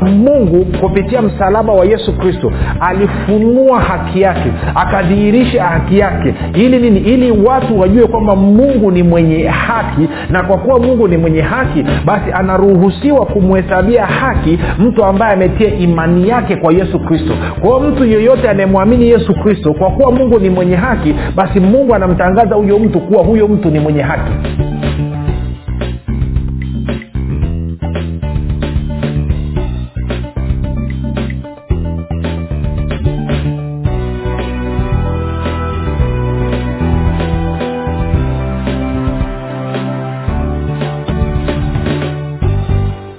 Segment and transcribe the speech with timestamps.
[0.00, 6.34] mungu kupitia msalaba wa yesu kristo alifunua haki yake akadhihirisha haki yake.
[6.54, 7.00] Ili nini?
[7.00, 11.84] Ili watu wajue kwamba mungu ni mwenye haki na kwa kuwa mungu ni mwenye haki
[12.04, 17.32] basi anaruhusiwa kumhesabia haki mtu ambaye ametia imani yake kwa yesu kristo.
[17.60, 22.54] Kwa mtu yeyote anayemwamini yesu kristo kwa kuwa mungu ni mwenye haki basi mungu anamtangaza
[22.54, 24.32] huyo mtu kuwa huyo mtu ni mwenye haki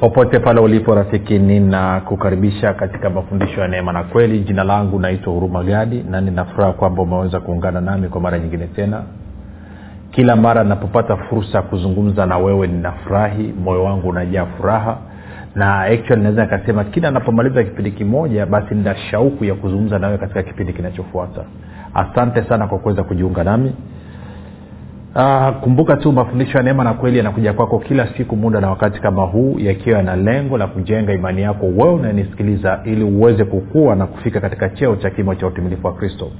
[0.05, 4.39] popote pale ulipo rafiki ninakukaribisha katika mafundisho ya neema na kweli.
[4.39, 9.03] Jina langu naitwa huruma gadi na ninafuraha kwamba umeweza kuungana nami kwa mara nyingine tena.
[10.12, 14.97] Kila mara napopata fursa ya kuzungumza na wewe ninafurahi moyo wangu unajaa furaha.
[15.55, 20.43] Na actually naweza nikasema kila napomaliza kipindi kimoja basi nina shauku ya kuzungumza nawewe katika
[20.43, 21.41] kipindi kinachofuata.
[21.93, 23.73] Asante sana kwa kuweza kujiunga nami
[25.16, 29.02] Uh, kumbuka tu mafundisho ya neema na kweli yanakuja kwako kila siku muda na wakati
[29.02, 34.08] kama huu yakiwa yana lengo la kujenga imani yako wewe unanisikiliza ili uweze kukua na
[34.08, 36.32] kufika katika cheo cha kimo cha utimilifu wa kristo.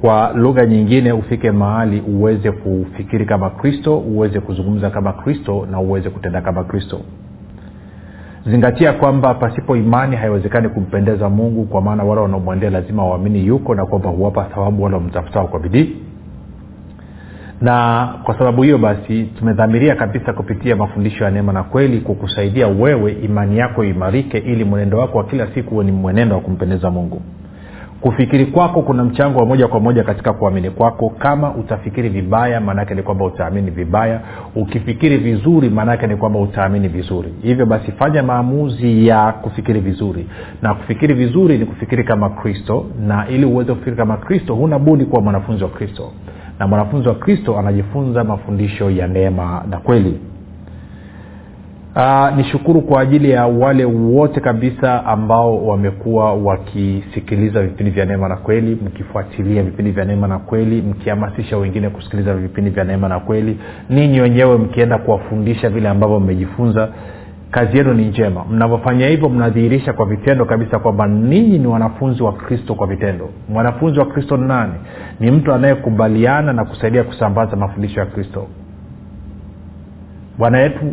[0.00, 6.10] Kwa lugha nyingine ufike mahali uweze kufikiri kama kristo uweze kuzungumza kama kristo na uweze
[6.10, 7.00] kutenda kama kristo.
[8.46, 13.86] Zingatia kwamba pasipo imani haiwezekani kumpendeza mungu kwa maana wale wanaomwendea lazima waamini yuko na
[13.86, 15.96] kwamba huwapa thawabu wale wamtafutao kwa bidii
[17.60, 23.12] na kwa sababu hiyo basi tumedhamiria kabisa kupitia mafundisho ya neema na kweli kukusaidia wewe
[23.12, 27.22] imani yako imarike ili mwenendo wako wa kila siku huwe ni mwenendo wa kumpendeza mungu.
[28.00, 31.10] Kufikiri kwako kuna mchango wa moja kwa moja katika kuamini kwako.
[31.18, 34.20] Kama utafikiri vibaya maanaake ni kwamba utaamini vibaya.
[34.56, 37.34] Ukifikiri vizuri maanaake ni kwamba utaamini vizuri.
[37.42, 40.26] Hivyo basi fanya maamuzi ya kufikiri vizuri.
[40.62, 42.86] Na kufikiri vizuri ni kufikiri kama kristo.
[43.06, 46.12] Na ili uweze kufikiri kama kristo huna budi kuwa mwanafunzi wa kristo
[46.58, 50.20] na mwanafunzi wa kristo anajifunza mafundisho ya neema na kweli.
[51.96, 58.36] Uh, nishukuru kwa ajili ya wale wote kabisa ambao wamekuwa wakisikiliza vipindi vya neema na
[58.36, 63.58] kweli mkifuatilia vipindi vya neema na kweli mkihamasisha wengine kusikiliza vipindi vya neema na kweli.
[63.90, 66.88] Ninyi wenyewe mkienda kuwafundisha vile ambavyo mmejifunza
[67.50, 68.44] kazi yenu ni njema.
[68.50, 73.28] Mnavyofanya hivyo mnadhihirisha kwa vitendo kabisa kwamba ninyi ni wanafunzi wa kristo kwa vitendo.
[73.48, 74.72] Mwanafunzi wa kristo ni nani?
[75.20, 78.46] Ni mtu anayekubaliana na kusaidia kusambaza mafundisho ya kristo.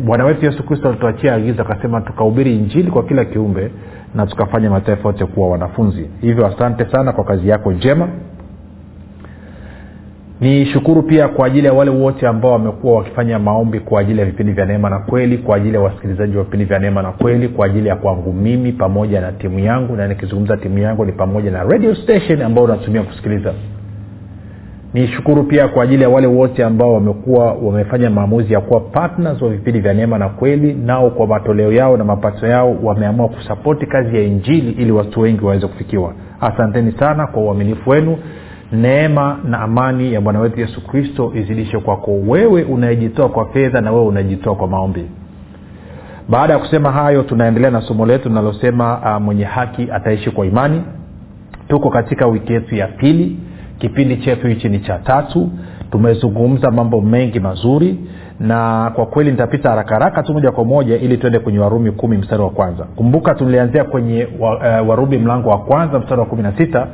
[0.04, 3.70] Bwana wetu yesu kristo alituachia agizo akasema tukahubiri injili kwa kila kiumbe
[4.14, 6.10] na tukafanya mataifa yote kuwa wanafunzi.
[6.20, 8.08] Hivyo asante sana kwa kazi yako njema
[10.40, 14.26] ni shukuru pia kwa ajili ya wale wote ambao wamekuwa wakifanya maombi kwa ajili ya
[14.26, 17.48] vipindi vya neema na kweli kwa ajili ya wasikilizaji wa vipindi vya neema na kweli
[17.48, 21.50] kwa ajili ya kwangu mimi pamoja na timu yangu na nikizungumza timu yangu ni pamoja
[21.50, 23.52] na radio station ambao unatumia kusikiliza.
[24.94, 29.48] Nishukuru pia kwa ajili ya wale wote ambao wamekuwa wamefanya maamuzi ya kuwa partners wa
[29.48, 34.16] vipindi vya neema na kweli nao kwa matoleo yao na mapato yao wameamua kusapoti kazi
[34.16, 36.12] ya injili ili watu wengi waweze kufikiwa.
[36.40, 38.18] Asanteni sana kwa uaminifu wenu
[38.72, 43.92] neema na amani ya bwana wetu yesu kristo izidishe kwako wewe unayejitoa kwa fedha na
[43.92, 45.04] wewe unayejitoa kwa maombi.
[46.28, 50.82] Baada ya kusema hayo tunaendelea na somo letu linalosema uh, mwenye haki ataishi kwa imani.
[51.68, 53.38] Tuko katika wiki yetu ya pili.
[53.78, 55.50] Kipindi chetu hichi ni cha tatu.
[55.90, 57.98] Tumezungumza mambo mengi mazuri
[58.40, 62.16] na kwa kweli nitapita haraka haraka tu moja kwa moja ili tuende kwenye warumi kumi
[62.16, 62.84] mstari wa kwanza.
[62.84, 66.86] Kumbuka tulianzia kwenye wa, uh, warumi mlango wa kwanza mstari wa kumi na sita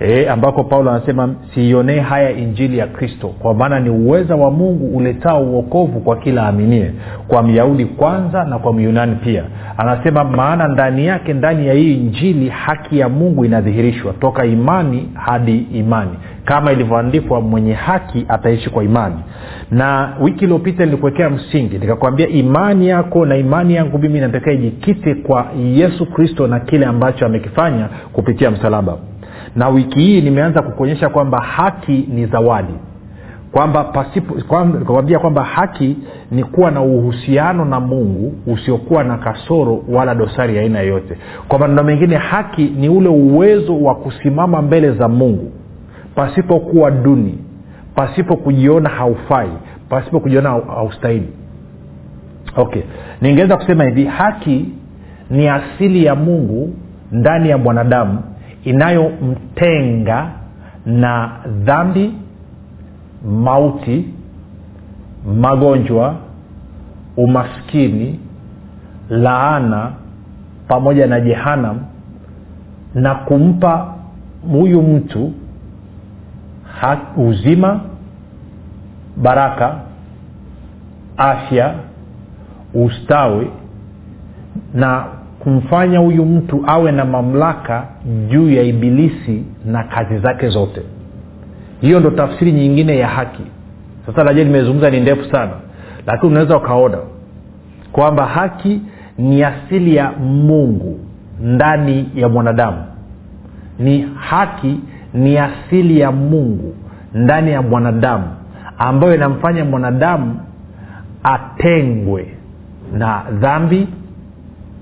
[0.00, 4.96] e, ambako paulo anasema siionee haya injili ya kristo kwa maana ni uweza wa mungu
[4.96, 6.92] uletao uokovu kwa kila aminie
[7.28, 9.44] kwa myahudi kwanza na kwa myunani pia.
[9.76, 15.58] Anasema maana ndani yake ndani ya hii injili haki ya mungu inadhihirishwa toka imani hadi
[15.58, 16.10] imani.
[16.44, 19.16] Kama ilivyoandikwa mwenye haki ataishi kwa imani.
[19.70, 25.46] Na wiki iliyopita nilikuwekea msingi nikakwambia imani yako na imani yangu mimi inatakiwa ijikite kwa
[25.64, 28.96] yesu kristo na kile ambacho amekifanya kupitia msalaba
[29.58, 32.74] na wiki hii nimeanza kukuonyesha kwamba haki ni zawadi.
[33.52, 35.96] Kwamba pasipokwambia kwamba haki
[36.30, 41.18] ni kuwa na uhusiano na mungu usiokuwa na kasoro wala dosari ya aina yoyote.
[41.48, 45.52] Kwa maneno mengine haki ni ule uwezo wa kusimama mbele za mungu
[46.14, 47.38] pasipokuwa duni
[47.94, 49.50] pasipo kujiona haufai
[49.88, 51.28] pasipo kujiona haustahili.
[52.56, 52.82] Okay.
[53.20, 54.64] Ningeweza kusema hivi haki
[55.30, 56.74] ni asili ya mungu
[57.12, 58.22] ndani ya mwanadamu
[58.64, 60.30] inayomtenga
[60.86, 61.30] na
[61.64, 62.14] dhambi
[63.24, 64.08] mauti
[65.40, 66.14] magonjwa
[67.16, 68.20] umaskini
[69.08, 69.92] laana
[70.68, 71.78] pamoja na jehanam
[72.94, 73.94] na kumpa
[74.52, 75.32] huyu mtu
[76.80, 77.80] ha- uzima
[79.16, 79.74] baraka
[81.16, 81.74] afya
[82.74, 83.50] ustawi
[84.74, 85.04] na
[85.48, 87.84] kumfanya huyu mtu awe na mamlaka
[88.30, 90.82] juu ya ibilisi na kazi zake zote.
[91.80, 93.42] Hiyo ndo tafsiri nyingine ya haki.
[94.06, 95.52] Sasa najua nimezungumza ni ndefu sana
[96.06, 96.98] lakini unaweza ukaona
[97.92, 98.80] kwamba haki
[99.18, 100.98] ni asili ya mungu
[101.40, 102.84] ndani ya mwanadamu.
[103.78, 104.80] Ni haki
[105.14, 106.74] ni asili ya mungu
[107.14, 108.24] ndani ya mwanadamu
[108.78, 110.40] ambayo inamfanya mwanadamu
[111.22, 112.26] atengwe
[112.98, 113.88] na dhambi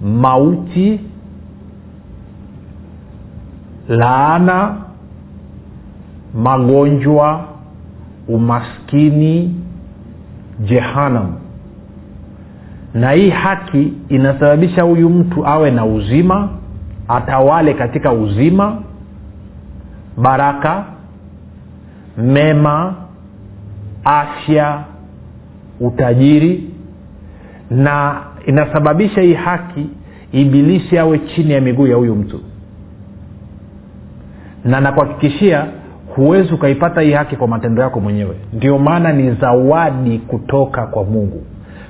[0.02, 1.00] mauti
[3.88, 4.76] laana
[6.34, 7.44] magonjwa
[8.28, 9.54] umaskini
[10.64, 11.32] jehanam
[12.94, 16.48] na hii haki inasababisha huyu mtu awe na uzima
[17.08, 18.82] atawale katika uzima
[20.16, 20.84] baraka
[22.18, 22.94] mema
[24.04, 24.80] afya
[25.80, 26.70] utajiri
[27.70, 29.86] na inasababisha hii haki
[30.32, 32.40] ibilisi awe chini ya miguu ya huyu mtu.
[34.64, 35.66] Na nakuhakikishia
[36.16, 38.36] huwezi ukaipata hii haki kwa matendo yako mwenyewe.
[38.52, 41.42] Ndio maana ni zawadi kutoka kwa mungu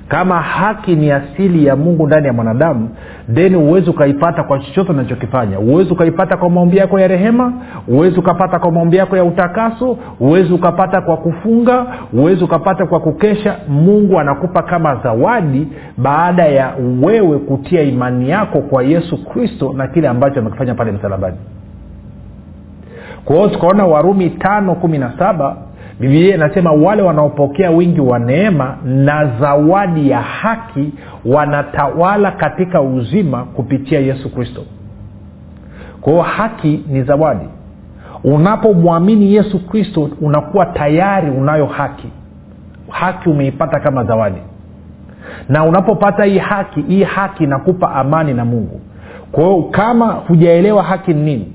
[0.07, 2.89] kama haki ni asili ya mungu ndani ya mwanadamu
[3.33, 5.57] then huwezi ukaipata kwa chochote unachokifanya.
[5.57, 7.53] Huwezi ukaipata kwa maombi yako ya rehema
[7.85, 13.55] huwezi ukapata kwa maombi yako ya utakaso huwezi ukapata kwa kufunga huwezi ukapata kwa kukesha.
[13.69, 15.67] Mungu anakupa kama zawadi
[15.97, 16.73] baada ya
[17.03, 21.37] wewe kutia imani yako kwa yesu kristo na kile ambacho amekifanya pale msalabani.
[23.25, 25.57] Kwa hiyo tukaona warumi tano kumi na saba
[25.99, 30.93] bibilia inasema wale wanaopokea wingi wa neema na zawadi ya haki
[31.25, 34.61] wanatawala katika uzima kupitia yesu kristo.
[36.01, 37.45] Kwa hiyo haki ni zawadi.
[38.23, 42.07] Unapomwamini yesu kristo unakuwa tayari unayo haki.
[42.89, 44.41] Haki umeipata kama zawadi.
[45.49, 48.81] Na unapopata hii haki hii haki inakupa amani na mungu.
[49.31, 51.53] Kwa hiyo kama hujaelewa haki ni nini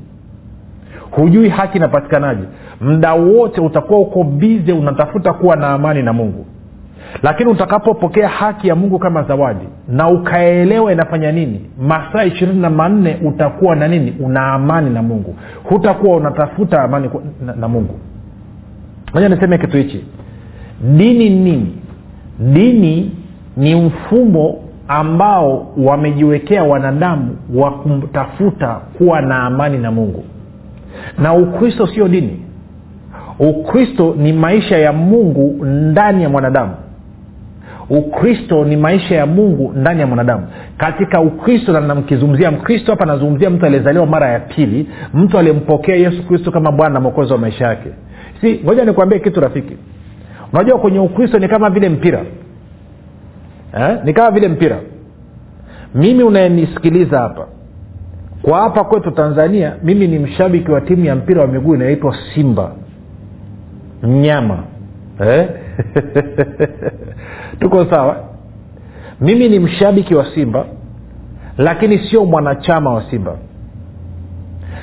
[1.11, 2.43] hujui haki inapatikanaje
[2.83, 6.47] mda wote utakuwa uko bize unatafuta kuwa na amani na mungu.
[7.23, 13.17] Lakini utakapopokea haki ya mungu kama zawadi na ukaelewa inafanya nini masaa ishirini na manne
[13.25, 14.15] utakuwa na nini?
[14.21, 15.37] Una amani na mungu.
[15.65, 17.11] Hutakuwa unatafuta amani
[17.61, 17.95] na, mungu.
[19.15, 20.05] Moja niseme kitu hichi.
[20.97, 21.75] Dini nini
[22.39, 23.17] dini
[23.57, 24.59] ni mfumo
[24.89, 28.69] ambao wamejiwekea wanadamu wa kumtafuta
[28.99, 30.25] kuwa na amani na mungu.
[31.19, 32.41] Na ukristo sio dini
[33.39, 36.75] ukristo ni maisha ya mungu ndani ya mwanadamu.
[37.91, 40.47] Ukristo ni maisha ya mungu ndani ya mwanadamu.
[40.77, 46.27] Katika ukristo na namkizungumzia mkristo hapa nazungumzia mtu aliyezaliwa mara ya pili mtu aliyempokea yesu
[46.29, 47.89] kristo kama bwana na mwokozi wa maisha yake.
[48.41, 49.77] Si ngoja nikuambie kitu rafiki.
[50.53, 52.25] Unajua kwenye ukristo ni kama vile mpira.
[53.79, 53.99] Eh?
[54.05, 54.79] ni kama vile mpira.
[55.95, 57.47] Mimi unayenisikiliza hapa
[58.43, 62.73] kwa hapa kwetu tanzania mimi ni mshabiki wa timu ya mpira wa miguu inayoitwa simba
[64.03, 64.59] mnyama.
[65.21, 65.49] Eh?
[67.61, 68.17] tuko sawa?
[69.21, 70.65] Mimi ni mshabiki wa simba
[71.59, 73.37] lakini sio mwanachama wa simba.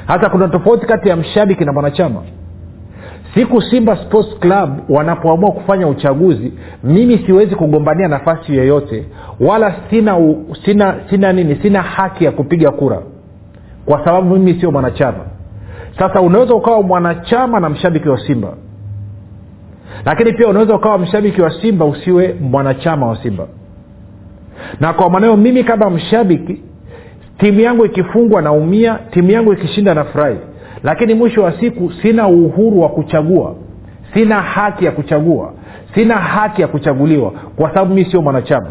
[0.08, 2.22] Hata kuna tofauti kati ya mshabiki na mwanachama.
[3.34, 9.06] Siku simba sports club wanapoamua kufanya uchaguzi mimi siwezi kugombania nafasi yoyote
[9.40, 13.02] wala sina, u, sina sina nini sina haki ya kupiga kura
[13.86, 15.26] kwa sababu mimi sio mwanachama.
[16.00, 18.54] Sasa unaweza ukawa mwanachama na mshabiki wa simba
[20.06, 23.48] lakini pia unaweza ukawa mshabiki wa simba usiwe mwanachama wa simba.
[24.80, 26.62] Na kwa maneo mimi kama mshabiki
[27.38, 30.38] timu yangu ikifungwa naumia timu yangu ikishinda na furahi
[30.84, 33.56] lakini mwisho wa siku sina uhuru wa kuchagua.
[34.14, 35.54] Sina haki ya kuchagua.
[35.96, 38.68] Sina haki ya kuchaguliwa kwa sababu mii sio mwanachama.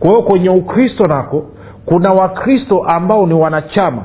[0.00, 1.46] Kwa hiyo kwenye ukristo nako
[1.86, 4.02] kuna wakristo ambao ni wanachama.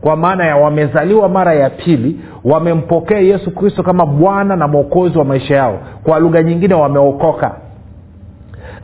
[0.00, 5.24] Kwa maana ya wamezaliwa mara ya pili wamempokea yesu kristo kama bwana na mwokozi wa
[5.24, 5.78] maisha yao.
[6.02, 7.54] Kwa lugha nyingine wameokoka.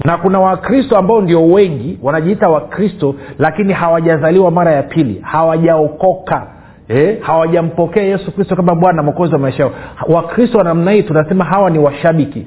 [0.04, 5.20] Na kuna wakristo ambao ndio wengi wanajiita wakristo lakini hawajazaliwa mara ya pili.
[5.22, 6.46] Hawajaokoka.
[6.88, 9.72] Eh, hawajampokea yesu kristo kama bwana na mwokozi wa maisha yao.
[10.08, 12.46] Wakristo wa namna hii tunasema hawa ni washabiki.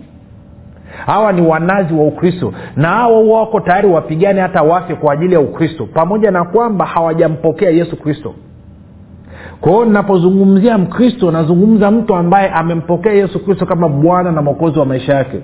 [1.05, 2.53] Hawa ni wanazi wa ukristo.
[2.75, 5.86] Na hawa huwa wako tayari wapigane hata wafe kwa ajili ya ukristo.
[5.93, 8.34] Pamoja na kwamba hawajampokea yesu kristo
[9.62, 14.85] kwa hiyo ninapozungumzia mkristo nazungumza mtu ambaye amempokea yesu kristo kama bwana na mwokozi wa
[14.85, 15.39] maisha yake.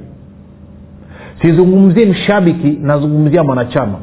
[1.41, 3.97] Sizungumzie mshabiki nazungumzia mwanachama.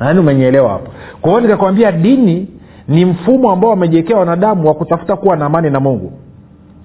[0.00, 2.48] Nani umenyeelewa hapo kwa hiyo nikakwambia dini
[2.88, 6.12] ni mfumo ambao wamejiwekea wanadamu wa kutafuta kuwa na amani na mungu.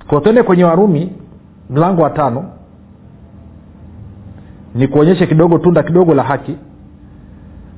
[0.07, 1.09] Kwa kwenye warumi
[1.69, 2.45] mlango wa tano.
[4.75, 6.55] Nikuonyeshe kidogo tunda kidogo la haki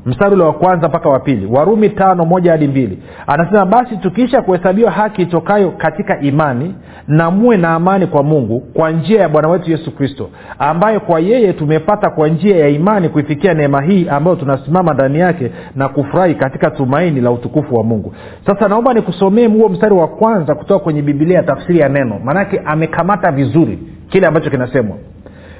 [0.05, 1.45] mstari ule wa kwanza mpaka wa pili.
[1.45, 2.99] Warumi tano moja hadi mbili.
[3.27, 6.75] Anasema basi tukiisha kuhesabiwa haki itokayo katika imani
[7.07, 10.29] na muwe na amani kwa mungu kwa njia ya bwana wetu yesu kristo
[10.59, 15.51] ambaye kwa yeye tumepata kwa njia ya imani kuifikia neema hii ambayo tunasimama ndani yake
[15.75, 18.13] na kufurahi katika tumaini la utukufu wa mungu.
[18.45, 22.19] Sasa naomba nikusomee huo mstari wa kwanza kutoka kwenye bibilia tafsiri ya neno.
[22.23, 23.79] Maanake amekamata vizuri
[24.09, 24.97] kile ambacho kinasemwa.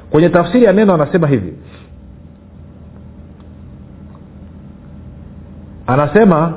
[0.09, 1.53] Kwenye tafsiri ya neno anasema hivi
[5.93, 6.53] anasema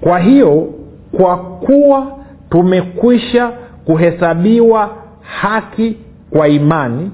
[0.00, 0.68] kwa hiyo
[1.16, 2.06] kwa kuwa
[2.50, 3.50] tumekwisha
[3.84, 4.90] kuhesabiwa
[5.20, 5.96] haki
[6.30, 7.10] kwa imani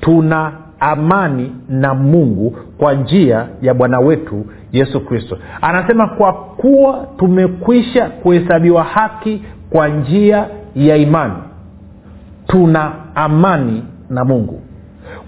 [0.00, 5.38] tuna amani na mungu kwa njia ya bwana wetu yesu kristo.
[5.60, 10.46] Anasema kwa kuwa tumekwisha kuhesabiwa haki kwa njia
[10.76, 11.34] ya imani
[12.46, 14.60] tuna amani na mungu.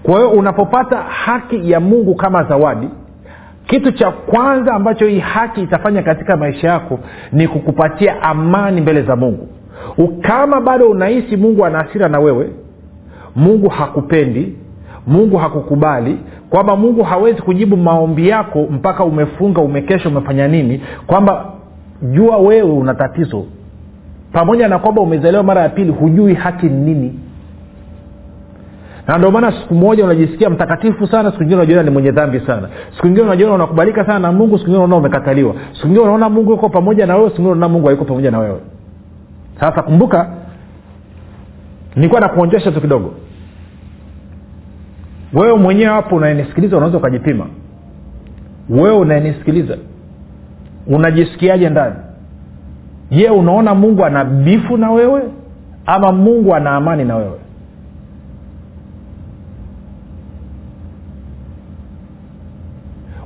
[0.03, 2.89] Kwa hiyo unapopata haki ya mungu kama zawadi
[3.67, 6.99] kitu cha kwanza ambacho hii haki itafanya katika maisha yako
[7.31, 9.47] ni kukupatia amani mbele za mungu.
[10.21, 12.49] Kama bado unahisi mungu ana hasira na wewe
[13.35, 14.55] mungu hakupendi
[15.07, 16.17] mungu hakukubali
[16.49, 21.45] kwamba mungu hawezi kujibu maombi yako mpaka umefunga umekesha umefanya nini kwamba
[22.01, 23.45] jua wewe una tatizo.
[24.33, 27.19] Pamoja na kwamba umezaliwa mara ya pili hujui haki ni nini
[29.07, 32.69] na ndio maana siku moja unajisikia mtakatifu sana siku nyingine unajiona ni mwenye dhambi sana.
[32.95, 35.53] Siku nyingine unajiona unakubalika sana na mungu siku nyingine unaona umekataliwa.
[35.73, 38.39] Siku nyingine unaona mungu yuko pamoja na wewe siku nyingine unaona mungu hayuko pamoja na
[38.39, 38.59] wewe.
[39.59, 40.29] Sasa kumbuka
[41.95, 43.13] nilikuwa nakuonjesha tu kidogo.
[45.33, 47.45] Wewe mwenyewe hapo unayenisikiliza unaweza ukajipima.
[48.69, 49.77] Wewe unayenisikiliza
[50.87, 51.95] unajisikiaje ndani?
[53.11, 55.21] Je unaona mungu ana bifu na wewe
[55.85, 57.39] ama mungu ana amani na wewe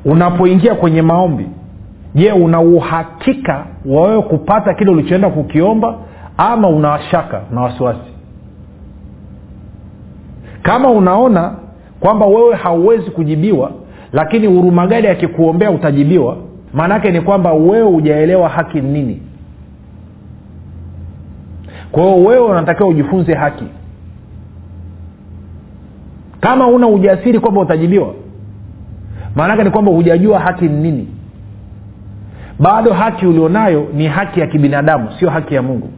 [0.05, 1.46] unapoingia kwenye maombi
[2.15, 5.96] je una uhakika wa wewe kupata kile ulichoenda kukiomba
[6.38, 8.12] ama una shaka na wasiwasi?
[10.63, 11.55] Kama unaona
[12.00, 13.72] kwamba wewe hauwezi kujibiwa
[14.13, 16.38] lakini hurumagadi akikuombea utajibiwa
[16.74, 19.22] maanaake ni kwamba wewe hujaelewa haki nini.
[21.91, 23.65] Kwa hiyo wewe unatakiwa ujifunze haki.
[26.39, 28.13] Kama una ujasiri kwamba utajibiwa
[29.36, 31.08] maanake ni kwamba hujajua haki ni nini.
[32.60, 35.90] Bado haki ulionayo ni haki ya kibinadamu sio haki ya mungu.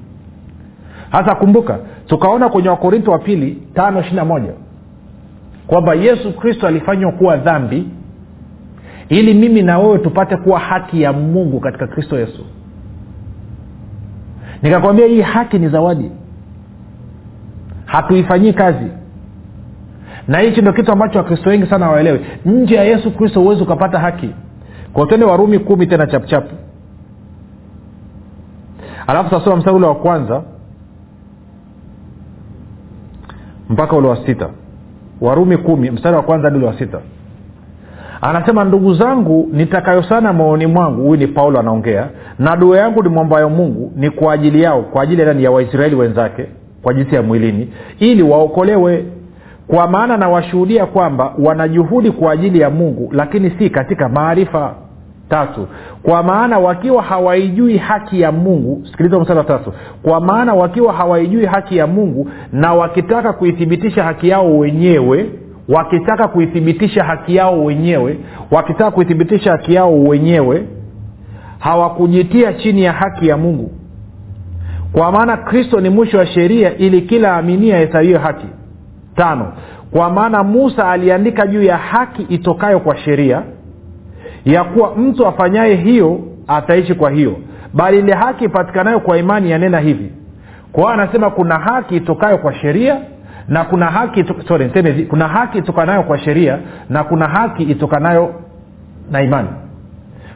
[1.12, 4.52] Hasa kumbuka tukaona kwenye wakorinto wa pili tano ishiri na moja
[5.68, 7.88] kwamba yesu kristo alifanywa kuwa dhambi
[9.10, 12.46] ili mimi na wewe tupate kuwa haki ya mungu katika kristo yesu.
[14.62, 16.12] Nikakwambia hii haki ni zawadi.
[17.86, 18.88] Hatuifanyii kazi
[20.27, 22.20] na hichi ndo kitu ambacho wakristo wengi sana hawaelewi.
[22.46, 24.30] Nje ya yesu kristo huwezi ukapata haki.
[24.94, 26.56] Kwa tende warumi kumi tena chapuchapu
[29.08, 30.42] alafu tasoma mstari ule wa kwanza
[33.70, 34.50] mpaka ule wa sita.
[35.22, 37.00] Warumi kumi mstari wa kwanza hadi ule wa sita.
[38.22, 43.10] Anasema ndugu zangu nitakayo sana moyoni mwangu huyu ni paulo anaongea na dua yangu ni
[43.10, 46.46] mwambayo mungu ni kwa ajili yao kwa ajili ya, ya waisraeli wenzake
[46.84, 49.06] kwa jinsi ya mwilini ili waokolewe
[49.67, 54.75] kwa maana nawashuhudia kwamba wanajuhudi kwa ajili ya mungu lakini si katika maarifa
[55.29, 55.67] tatu.
[56.03, 59.74] Kwa maana wakiwa hawaijui haki ya mungu sikiliza mstari tatu.
[60.03, 65.29] Kwa maana wakiwa hawaijui haki ya mungu na wakitaka kuithibitisha haki yao wenyewe
[65.70, 68.17] wakitaka kuithibitisha haki yao wenyewe
[68.51, 70.67] wakitaka kuithibitisha haki yao wenyewe
[71.60, 73.72] hawakujitia chini ya haki ya mungu.
[74.91, 78.48] Kwa maana kristo ni mwisho wa sheria ili kila aminia ahesabiwe haki
[79.15, 79.53] tano.
[79.91, 83.41] Kwa maana musa aliandika juu ya haki itokayo kwa sheria
[84.46, 87.36] ya kuwa mtu afanyaye hiyo ataishi kwa hiyo.
[87.74, 90.12] Bali ile haki ipatikanayo kwa imani yanena hivi.
[90.72, 92.98] Kwa hiyo anasema kuna haki itokayo kwa sheria
[93.48, 98.34] na kuna haki sorry, kuna haki itokanayo kwa sheria na kuna haki itokanayo
[99.12, 99.50] na imani.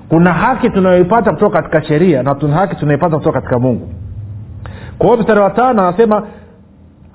[0.10, 3.89] Kuna haki tunayoipata kutoka katika sheria na tuna haki tunayoipata kutoka katika mungu.
[4.98, 6.24] Kwa hiyo mstari wa tano anasema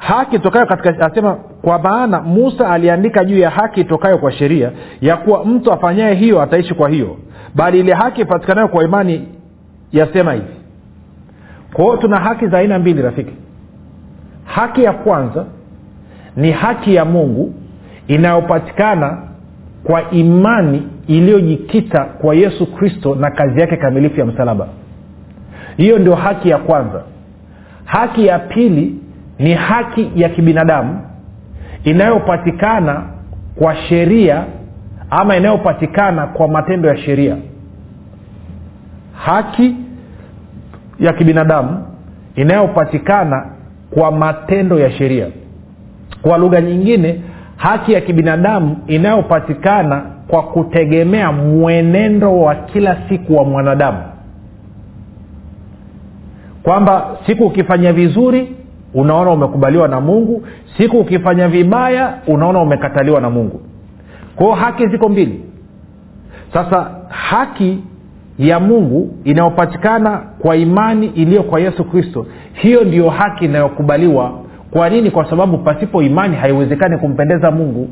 [0.02, 5.16] haki itokayo katika asema kwa maana musa aliandika juu ya haki itokayo kwa sheria ya
[5.16, 7.16] kuwa mtu afanyaye hiyo ataishi kwa hiyo.
[7.54, 9.28] Bali ile haki ipatikanayo kwa imani
[9.92, 10.54] yasema hivi.
[11.72, 13.32] Kwa hiyo tuna haki za aina mbili rafiki.
[14.44, 15.44] Haki ya kwanza
[16.36, 17.54] ni haki ya mungu
[18.08, 19.18] inayopatikana
[19.84, 24.68] kwa imani iliyojikita kwa yesu kristo na kazi yake kamilifu ya msalaba.
[25.76, 27.02] Hiyo ndio haki ya kwanza.
[27.84, 29.01] Haki ya pili
[29.38, 31.00] ni haki ya kibinadamu
[31.84, 33.02] inayopatikana
[33.58, 34.44] kwa sheria
[35.10, 37.36] ama inayopatikana kwa matendo ya sheria.
[39.12, 39.76] Haki
[41.00, 41.86] ya kibinadamu
[42.34, 43.46] inayopatikana
[43.90, 45.26] kwa matendo ya sheria.
[46.22, 47.20] Kwa lugha nyingine
[47.56, 53.98] haki ya kibinadamu inayopatikana kwa kutegemea mwenendo wa kila siku wa mwanadamu.
[56.62, 58.56] Kwamba siku ukifanya vizuri
[58.94, 60.42] unaona umekubaliwa na mungu.
[60.76, 63.60] Siku ukifanya vibaya unaona umekataliwa na mungu.
[64.36, 65.40] Kwao haki ziko mbili.
[66.52, 67.78] Sasa haki
[68.38, 74.32] ya mungu inayopatikana kwa imani iliyo kwa yesu kristo hiyo ndiyo haki inayokubaliwa.
[74.70, 75.10] Kwa nini?
[75.10, 77.88] Kwa sababu pasipo imani haiwezekani kumpendeza mungu.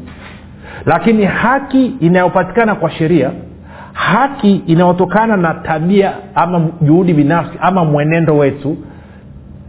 [0.87, 3.31] Lakini haki inayopatikana kwa sheria
[3.93, 8.77] haki inayotokana na tabia ama juhudi binafsi ama mwenendo wetu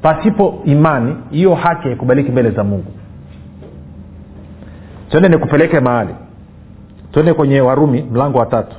[0.01, 2.91] pasipo imani hiyo haki haikubaliki mbele za mungu.
[5.09, 6.15] Twende nikupeleke mahali.
[7.11, 8.75] Twende kwenye warumi mlango wa tatu.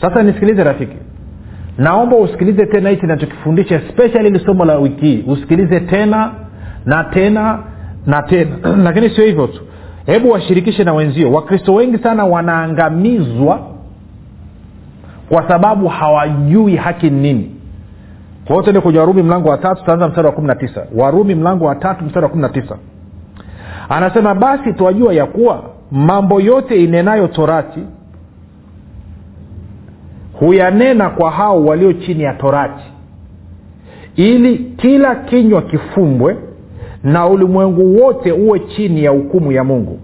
[0.00, 0.96] Sasa nisikilize rafiki.
[1.78, 5.24] Naomba usikilize tena hichi nachokifundisha especially ili somo la wiki hii.
[5.26, 6.34] Usikilize tena
[6.86, 7.58] na tena
[8.06, 8.56] na tena.
[8.84, 9.60] Lakini sio hivyo tu.
[10.06, 11.32] Hebu washirikishe na wenzio.
[11.32, 13.60] Wakristo wengi sana wanaangamizwa
[15.28, 17.51] kwa sababu hawajui haki ni nini
[18.52, 20.86] kwa hiyo tende kwenye warumi mlango wa tatu tutaanza mstari wa kumi na tisa.
[20.96, 22.76] Warumi mlango wa tatu mstari wa kumi na tisa.
[23.88, 27.80] Anasema basi twajua ya kuwa mambo yote inenayo torati
[30.32, 32.84] huyanena kwa hao walio chini ya torati
[34.16, 36.36] ili kila kinywa kifumbwe
[37.04, 39.98] na ulimwengu wote uwe chini ya hukumu ya mungu.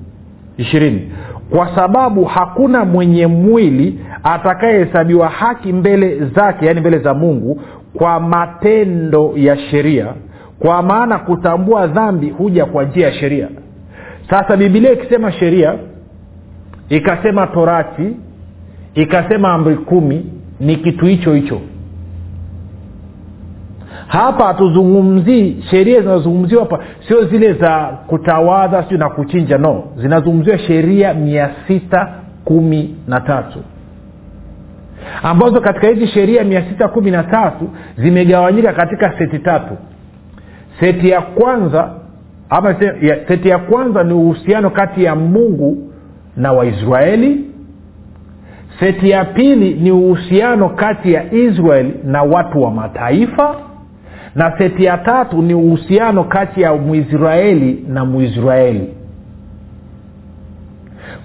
[0.56, 1.12] Ishirini.
[1.50, 7.61] Kwa sababu hakuna mwenye mwili atakayehesabiwa haki mbele zake yaani mbele za mungu
[7.98, 10.06] kwa matendo ya sheria
[10.58, 13.48] kwa maana kutambua dhambi huja kwa njia ya sheria.
[14.30, 15.74] Sasa bibilia ikisema sheria
[16.88, 18.16] ikasema torati
[18.94, 20.26] ikasema amri kumi
[20.61, 21.61] ni kitu hicho hicho.
[24.06, 26.84] Hapa hatuzungumzii sheria zinazozungumziwa hapa.
[27.08, 29.84] Sio zile za kutawadha siu na kuchinja no.
[29.96, 32.08] Zinazungumziwa sheria mia sita
[32.44, 33.58] kumi na tatu
[35.22, 39.76] ambazo katika hizi sheria mia sita kumi na tatu zimegawanyika katika seti tatu.
[40.80, 41.90] Seti ya kwanza
[42.50, 42.74] ama
[43.28, 45.92] seti ya kwanza ni uhusiano kati ya mungu
[46.36, 47.44] na waisraeli.
[48.80, 53.56] Seti ya pili ni uhusiano kati ya israeli na watu wa mataifa.
[54.34, 58.94] Na seti ya tatu ni uhusiano kati ya mwisraeli na mwisraeli.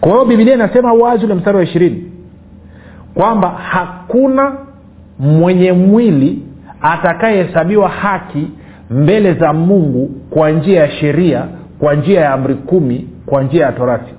[0.01, 2.11] Kwa hiyo bibilia inasema wazi ule mstari wa ishirini
[3.13, 4.51] kwamba hakuna
[5.19, 6.43] mwenye mwili
[6.81, 8.47] atakayehesabiwa haki
[8.89, 11.45] mbele za mungu kwa njia ya sheria
[11.79, 14.13] kwa njia ya amri kumi kwa njia ya torati.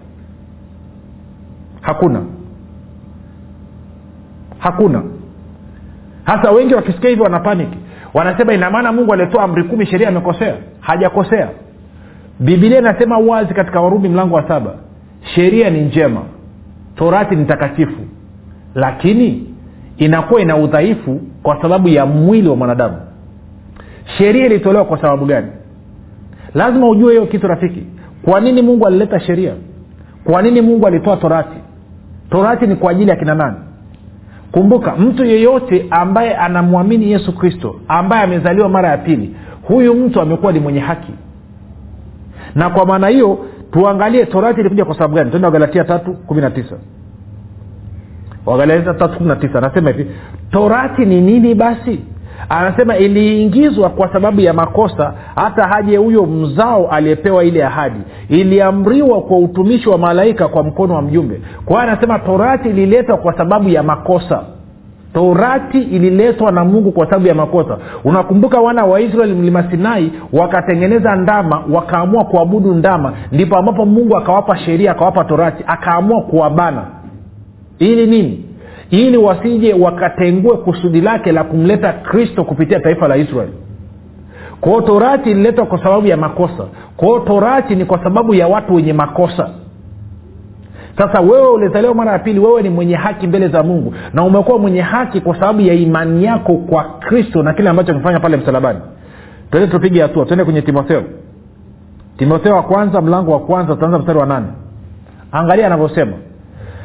[1.81, 2.21] Hakuna.
[4.59, 5.03] Hakuna.
[6.25, 7.79] Hasa wengi wakisikia hivyo wanapaniki
[8.15, 10.55] wanasema ina maana mungu alitoa amri kumi sheria amekosea?
[10.81, 11.49] Hajakosea.
[12.41, 14.75] Bibilia inasema wazi katika warumi mlango wa saba
[15.35, 16.23] sheria ni njema
[16.97, 18.01] torati ni takatifu
[18.75, 19.47] lakini
[19.97, 22.97] inakuwa ina udhaifu kwa sababu ya mwili wa mwanadamu.
[24.19, 25.47] Sheria ilitolewa kwa sababu gani?
[26.55, 27.83] Lazima ujue hiyo kitu rafiki.
[28.25, 29.53] Kwa nini mungu alileta sheria?
[30.25, 31.57] Kwa nini mungu alitoa torati?
[32.31, 33.57] Torati ni kwa ajili ya kina nani?
[34.53, 40.53] Kumbuka mtu yeyote ambaye anamwamini yesu kristo ambaye amezaliwa mara ya pili huyu mtu amekuwa
[40.53, 41.13] ni mwenye haki.
[42.55, 43.39] Na kwa maana hiyo
[43.71, 45.31] tuangalie torati ilikuja kwa sababu gani?
[45.31, 46.77] Tenda wagalatia tatu kumi na tisa
[48.47, 49.59] wagalatia tatu kumi na tisa.
[49.59, 50.11] Anasema hivi
[50.51, 52.01] torati ni nini basi?
[52.49, 58.01] Anasema iliingizwa kwa sababu ya makosa hata haje huyo mzao aliyepewa ile ahadi.
[58.29, 61.41] Iliamriwa kwa utumishi wa malaika kwa mkono wa mjumbe.
[61.65, 64.43] Kwa hiyo anasema torati ililetwa kwa sababu ya makosa.
[65.15, 67.79] Torati ililetwa na mungu kwa sababu ya makosa.
[68.05, 73.13] Unakumbuka wana wa israeli mlima sinai wakatengeneza ndama wakaamua kuabudu ndama.
[73.33, 76.83] Ndipo ambapo mungu akawapa sheria akawapa torati akaamua kuwabana
[77.79, 78.45] ili nini?
[78.91, 83.53] Ili wasije wakatengue kusudi lake la kumleta kristo kupitia taifa la israeli
[84.61, 86.65] kwao torati ililetwa kwa sababu ya makosa.
[86.97, 89.51] Kwao torati ni kwa sababu ya watu wenye makosa.
[90.99, 93.95] Sasa wewe ulizaliwa mara ya pili wewe ni mwenye haki mbele za mungu.
[94.13, 98.21] Na umekuwa mwenye haki kwa sababu ya imani yako kwa kristo na kile ambacho amefanya
[98.21, 98.79] pale msalabani.
[99.51, 100.25] Tuende tupige hatua.
[100.27, 101.03] Tuende kwenye timotheo.
[102.19, 104.47] Timotheo wa kwanza mlango wa kwanza tutaanza mstari wa nane.
[105.33, 106.13] Angalia anavyosema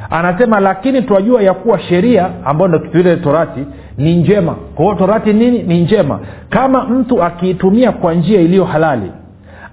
[0.09, 3.65] anasema lakini twajua ya kuwa sheria ambayo ndo torati
[3.97, 4.55] ni njema.
[4.75, 5.63] Kwa hiyo torati nini?
[5.63, 6.19] Ni njema.
[6.49, 9.11] Kama mtu akiitumia kwa njia iliyo halali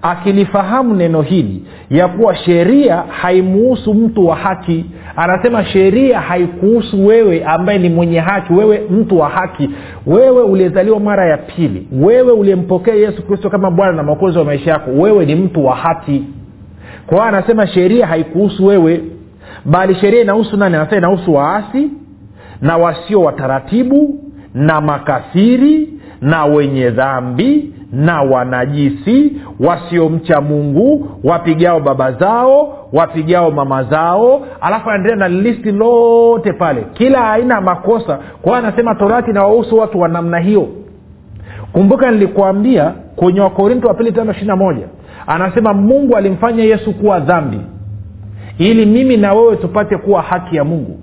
[0.01, 4.85] akilifahamu neno hili ya kuwa sheria haimuhusu mtu wa haki.
[5.15, 9.69] Anasema sheria haikuhusu wewe ambaye ni mwenye haki wewe mtu wa haki.
[10.05, 14.71] Wewe uliyezaliwa mara ya pili wewe uliyempokea yesu kristo kama bwana na mwokozi wa maisha
[14.71, 16.23] yako wewe ni mtu wa haki.
[17.07, 19.01] Kwa hiyo anasema sheria haikuhusu wewe
[19.65, 20.75] bali sheria inahusu nani?
[20.75, 21.89] Anasema inahusu waasi
[22.61, 24.19] na wasio wataratibu
[24.53, 25.89] na makafiri
[26.21, 34.45] na wenye dhambi na wanajisi wasiomcha mungu wapigao baba zao wapigao mama zao.
[34.61, 36.85] Alafu anaendelea na listi lote pale.
[36.93, 38.19] Kila aina ya makosa.
[38.41, 40.67] Kwa hiyo anasema torati inawahusu watu wa namna hiyo.
[41.73, 44.87] Kumbuka nilikuambia kwenye wakorinto wa pili tano ishiri moja
[45.27, 47.59] anasema mungu alimfanya yesu kuwa dhambi
[48.57, 50.99] ili mimi na wewe tupate kuwa haki ya mungu.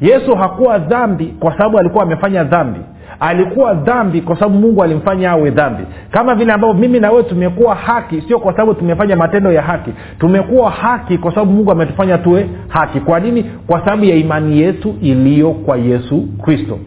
[0.00, 2.80] Yesu hakuwa dhambi kwa sababu alikuwa amefanya dhambi.
[3.20, 5.82] Alikuwa dhambi kwa sababu mungu alimfanya awe dhambi.
[6.10, 9.90] Kama vile ambavyo mimi na wewe tumekuwa haki sio kwa sababu tumefanya matendo ya haki.
[10.18, 13.00] Tumekuwa haki kwa sababu mungu ametufanya tuwe haki.
[13.00, 13.42] Kwa nini?
[13.66, 16.78] Kwa sababu ya imani yetu iliyo kwa yesu kristo.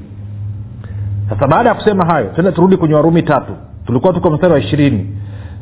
[1.30, 3.52] Sasa baada ya kusema hayo tende turudi kwenye warumi tatu.
[3.86, 5.18] Tulikuwa tuko mstari wa ishirini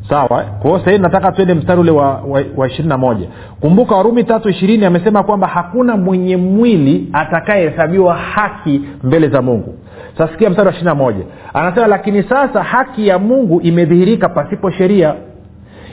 [0.08, 3.26] sawa kwa hiyo sahii nataka tuende mstari ule wa, wa, wa ishirini na moja.
[3.60, 9.74] Kumbuka warumi tatu ishirini amesema kwamba hakuna mwenye mwili atakayehesabiwa haki mbele za mungu.
[10.18, 11.24] Sasikia mstari wa ishiri na moja.
[11.54, 15.14] Anasema lakini sasa haki ya mungu imedhihirika pasipo sheria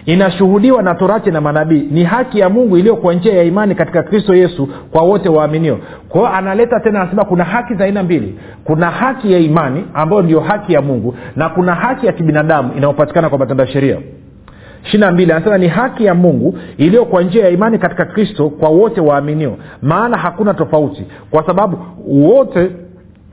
[0.05, 1.87] inashuhudiwa na torati na manabii.
[1.91, 5.79] Ni haki ya mungu iliyo kwa njia ya imani katika kristo yesu kwa wote waaminio.
[6.09, 8.39] Kwao analeta tena anasema kuna haki za aina mbili.
[8.63, 13.29] Kuna haki ya imani ambayo ndio haki ya mungu na kuna haki ya kibinadamu inayopatikana
[13.29, 13.97] kwa matendo ya sheria.
[14.93, 19.57] Anasema ni haki ya mungu iliyo kwa njia ya imani katika kristo kwa wote waaminio.
[19.81, 22.69] Maana hakuna tofauti kwa sababu wote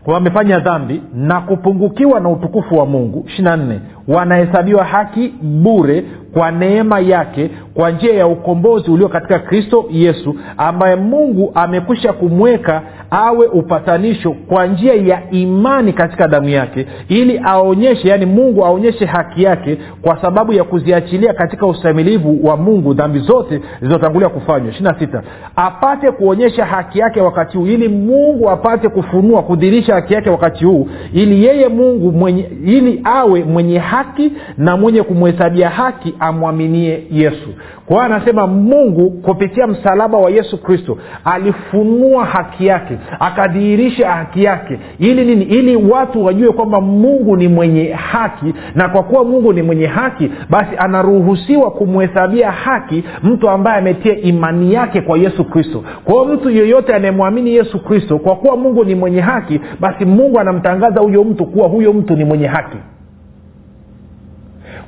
[0.07, 3.25] wamefanya dhambi na kupungukiwa na utukufu wa mungu.
[3.29, 10.37] Ishirina wanahesabiwa haki bure kwa neema yake kwa njia ya ukombozi ulio katika kristo yesu
[10.57, 18.09] ambaye mungu amekwisha kumweka awe upatanisho kwa njia ya imani katika damu yake ili aonyeshe
[18.09, 23.61] yaani mungu aonyeshe haki yake kwa sababu ya kuziachilia katika usamilivu wa mungu dhambi zote
[23.81, 24.69] zilizotangulia kufanywa.
[24.71, 25.23] Ishirina sita
[25.57, 30.89] apate kuonyesha haki yake wakati huu ili mungu apate kufunua kudhirisha haki yake wakati huu
[31.13, 37.49] ili yeye mungu mwenye, ili awe mwenye haki na mwenye kumhesabia haki amwaminie yesu
[37.87, 44.79] kwa hiyo anasema mungu kupitia msalaba wa yesu kristo alifunua haki yake akadhihirisha haki yake.
[44.99, 45.45] Ili nini?
[45.45, 50.31] Ili watu wajue kwamba mungu ni mwenye haki na kwa kuwa mungu ni mwenye haki
[50.51, 55.85] basi anaruhusiwa kumhesabia haki mtu ambaye ametia imani yake kwa yesu kristo.
[56.05, 60.41] Kwa hiyo mtu yeyote anayemwamini yesu kristo kwa kuwa mungu ni mwenye haki basi mungu
[60.41, 62.77] anamtangaza huyo mtu kuwa huyo mtu ni mwenye haki.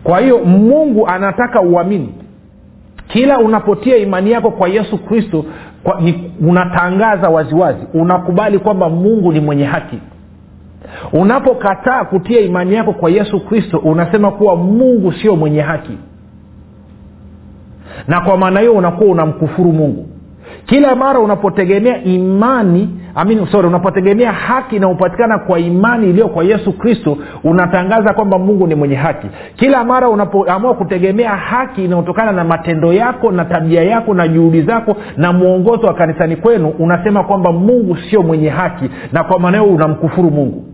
[0.05, 2.15] Kwa hiyo mungu anataka uamini
[3.13, 5.45] kila unapotia imani yako kwa yesu kristo
[5.83, 7.87] kwa, ni, unatangaza waziwazi.
[7.95, 9.99] Unakubali kwamba mungu ni mwenye haki.
[11.13, 15.99] Unapokataa kutia imani yako kwa yesu kristo unasema kuwa mungu sio mwenye haki.
[18.09, 20.07] Na kwa maana hiyo unakuwa unamkufuru mungu
[20.73, 27.19] kila mara unapotegemea imani amin, sorry unapotegemea haki inayopatikana kwa imani iliyo kwa yesu kristo
[27.45, 29.27] unatangaza kwamba mungu ni mwenye haki.
[29.57, 34.97] Kila mara unapoamua kutegemea haki inayotokana na matendo yako na tabia yako na juhudi zako
[35.17, 39.71] na mwongozo wa kanisani kwenu unasema kwamba mungu sio mwenye haki na kwa maana hiyo
[39.75, 40.65] unamkufuru mungu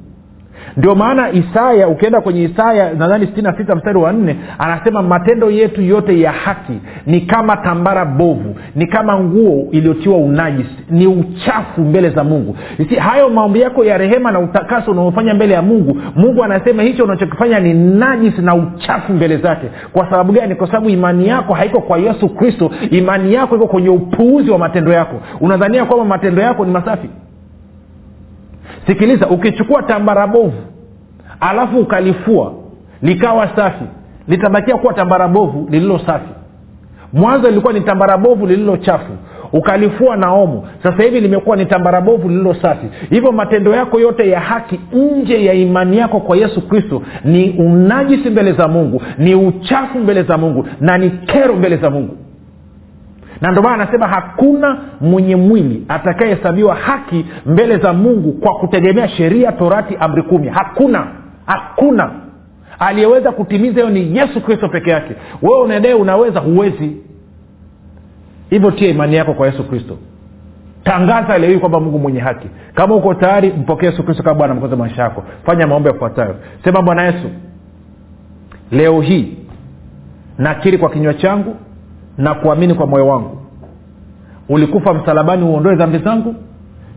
[0.79, 6.21] ndio maana isaya ukienda kwenye isaya nadhani sitini mstari wa nne anasema matendo yetu yote
[6.21, 6.73] ya haki
[7.07, 12.57] ni kama tambara bovu ni kama nguo iliyotiwa unajisi ni uchafu mbele za mungu.
[12.79, 17.05] Isi, hayo maombi yako ya rehema na utakaso unaofanya mbele ya mungu mungu anasema hicho
[17.05, 19.67] unachokifanya ni najisi na uchafu mbele zake.
[19.93, 20.55] Kwa sababu gani?
[20.55, 24.93] Kwa sababu imani yako haiko kwa yesu kristo imani yako iko kwenye upuuzi wa matendo
[24.93, 25.17] yako.
[25.41, 27.09] Unadhania kwamba matendo yako ni masafi?
[28.87, 30.68] Sikiliza ukichukua tambara bovu
[31.41, 32.53] alafu ukalifua
[33.03, 33.85] likawa safi
[34.29, 36.29] litabakia kuwa tambara bovu lililo safi.
[37.13, 39.13] Mwanzo lilikuwa ni tambara bovu lililo chafu
[39.53, 40.69] ukalifua na omo.
[40.83, 42.87] Sasa hivi limekuwa ni tambara bovu lililo safi.
[43.11, 48.31] Hivyo matendo yako yote ya haki nje ya imani yako kwa yesu kristo ni unajisi
[48.31, 52.17] mbele za mungu ni uchafu mbele za mungu na ni kero mbele za mungu.
[53.41, 59.53] Na ndio maana anasema hakuna mwenye mwili atakayehesabiwa haki mbele za mungu kwa kutegemea sheria
[59.53, 60.49] torati amri kumi.
[60.49, 61.07] Hakuna
[61.49, 62.11] hakuna.
[62.79, 65.15] Aliyeweza kutimiza hiyo ni yesu kristo peke yake.
[65.43, 66.97] Wewe unaendee unaweza huwezi.
[68.51, 69.97] Hivyo tia imani yako kwa yesu kristo.
[70.85, 72.49] Tangaza leo hii kwamba mungu mwenye haki.
[72.75, 75.25] Kama uko tayari mpokee yesu kristo kama bwana mkoza maisha yako.
[75.47, 76.35] Fanya maombi yafuatayo.
[76.65, 77.31] Sema bwana yesu
[78.71, 79.37] leo hii
[80.39, 81.57] nakiri kwa kinywa changu
[82.19, 83.39] na kuamini kwa moyo wangu.
[84.49, 86.35] Ulikufa msalabani uondoe dhambi zangu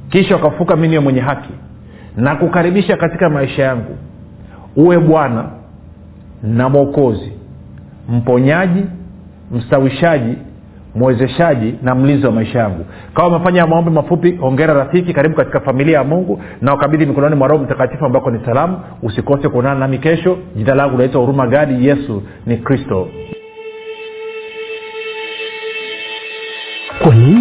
[0.09, 1.49] kisha ukafuka mi mwenye haki.
[2.17, 3.97] Na kukaribisha katika maisha yangu
[4.75, 5.45] uwe bwana
[6.43, 7.31] na mwokozi
[8.09, 8.85] mponyaji
[9.51, 10.35] mstawishaji
[10.95, 12.85] mwezeshaji na mlinzi wa maisha yangu.
[13.13, 17.47] Kama umefanya maombi mafupi ongera rafiki karibu katika familia ya mungu na ukabidhi mikononi mwa
[17.47, 18.79] roho mtakatifu ambako ni salamu.
[19.03, 20.37] Usikose kuonana nami kesho.
[20.55, 23.07] Jina langu naitwa huruma gadi yesu ni kristo.
[27.03, 27.40] Kwa nini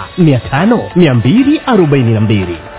[0.17, 2.70] 7895242